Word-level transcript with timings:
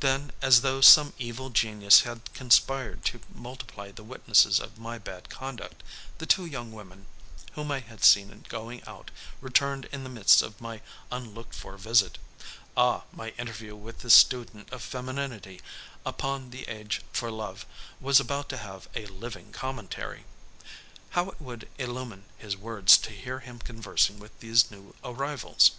Then, 0.00 0.32
as 0.40 0.62
though 0.62 0.80
some 0.80 1.12
evil 1.18 1.50
genius 1.50 2.00
had 2.00 2.32
conspired 2.32 3.04
to 3.04 3.20
multiply 3.30 3.90
the 3.90 4.02
witnesses 4.02 4.58
of 4.58 4.78
my 4.78 4.96
bad 4.96 5.28
conduct, 5.28 5.82
the 6.16 6.24
two 6.24 6.46
young 6.46 6.72
women 6.72 7.04
whom 7.52 7.70
I 7.70 7.80
had 7.80 8.02
seen 8.02 8.46
going 8.48 8.82
out, 8.86 9.10
returned 9.42 9.84
in 9.92 10.02
the 10.02 10.08
midst 10.08 10.40
of 10.40 10.62
my 10.62 10.80
unlooked 11.12 11.54
for 11.54 11.76
visit. 11.76 12.16
Ah, 12.74 13.02
my 13.12 13.34
interview 13.36 13.76
with 13.76 13.98
this 13.98 14.14
student 14.14 14.72
of 14.72 14.80
femininity 14.82 15.60
upon 16.06 16.48
the 16.52 16.66
Age 16.66 17.02
for 17.12 17.30
Love 17.30 17.66
was 18.00 18.18
about 18.18 18.48
to 18.48 18.56
have 18.56 18.88
a 18.94 19.04
living 19.08 19.52
commentary! 19.52 20.24
How 21.10 21.28
it 21.28 21.38
would 21.38 21.68
illumine 21.78 22.24
his 22.38 22.56
words 22.56 22.96
to 22.96 23.10
hear 23.10 23.40
him 23.40 23.58
conversing 23.58 24.18
with 24.18 24.40
these 24.40 24.70
new 24.70 24.94
arrivals! 25.04 25.72